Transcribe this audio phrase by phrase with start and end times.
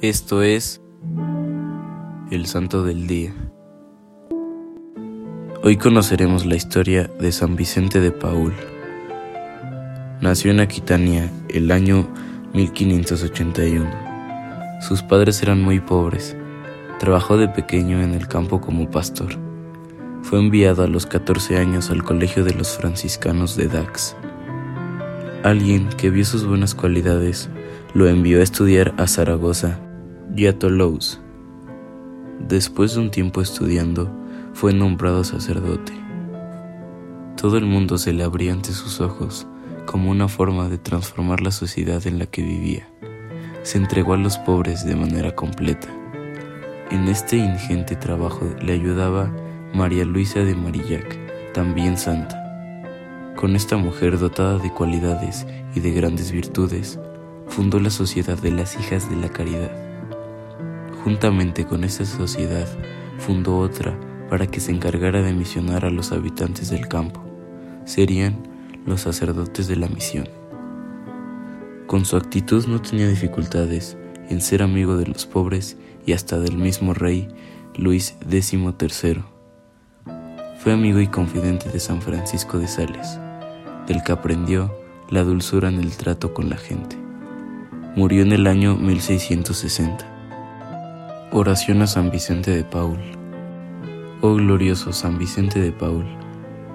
[0.00, 0.82] Esto es
[2.30, 3.32] el Santo del Día.
[5.62, 8.52] Hoy conoceremos la historia de San Vicente de Paul.
[10.20, 12.12] Nació en Aquitania el año
[12.54, 13.88] 1581.
[14.80, 16.36] Sus padres eran muy pobres.
[16.98, 19.38] Trabajó de pequeño en el campo como pastor.
[20.22, 24.16] Fue enviado a los 14 años al colegio de los franciscanos de Dax.
[25.44, 27.48] Alguien que vio sus buenas cualidades
[27.94, 29.78] lo envió a estudiar a Zaragoza
[30.36, 31.20] y a Toulouse.
[32.40, 34.10] Después de un tiempo estudiando,
[34.52, 35.92] fue nombrado sacerdote.
[37.40, 39.46] Todo el mundo se le abría ante sus ojos
[39.86, 42.88] como una forma de transformar la sociedad en la que vivía.
[43.62, 45.88] Se entregó a los pobres de manera completa.
[46.90, 49.32] En este ingente trabajo le ayudaba
[49.72, 52.40] María Luisa de Marillac, también santa.
[53.36, 56.98] Con esta mujer dotada de cualidades y de grandes virtudes,
[57.54, 59.70] fundó la Sociedad de las Hijas de la Caridad.
[61.04, 62.66] Juntamente con esta sociedad,
[63.18, 63.96] fundó otra
[64.28, 67.22] para que se encargara de misionar a los habitantes del campo.
[67.84, 68.42] Serían
[68.84, 70.28] los sacerdotes de la misión.
[71.86, 73.96] Con su actitud no tenía dificultades
[74.28, 77.28] en ser amigo de los pobres y hasta del mismo rey
[77.76, 79.22] Luis XIII.
[80.58, 83.20] Fue amigo y confidente de San Francisco de Sales,
[83.86, 84.76] del que aprendió
[85.08, 87.03] la dulzura en el trato con la gente.
[87.96, 90.04] Murió en el año 1660.
[91.30, 92.98] Oración a San Vicente de Paul.
[94.20, 96.04] Oh glorioso San Vicente de Paul,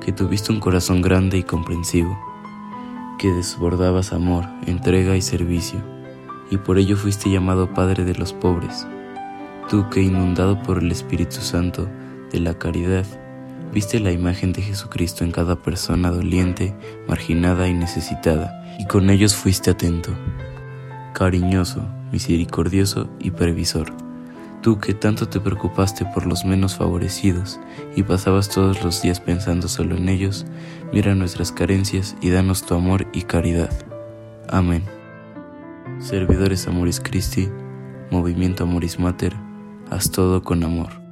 [0.00, 2.16] que tuviste un corazón grande y comprensivo,
[3.18, 5.80] que desbordabas amor, entrega y servicio,
[6.50, 8.86] y por ello fuiste llamado Padre de los pobres.
[9.68, 11.88] Tú que inundado por el Espíritu Santo
[12.30, 13.04] de la caridad,
[13.72, 16.74] Viste la imagen de Jesucristo en cada persona doliente,
[17.06, 20.10] marginada y necesitada, y con ellos fuiste atento,
[21.18, 23.92] cariñoso, misericordioso y previsor.
[24.62, 27.58] Tú que tanto te preocupaste por los menos favorecidos
[27.96, 30.46] y pasabas todos los días pensando solo en ellos,
[30.92, 33.72] mira nuestras carencias y danos tu amor y caridad.
[34.48, 34.84] Amén.
[35.98, 37.48] Servidores Amoris Christi,
[38.12, 39.34] Movimiento Amoris Mater,
[39.90, 41.07] haz todo con amor.